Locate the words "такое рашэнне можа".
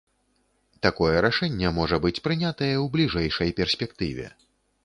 0.85-2.01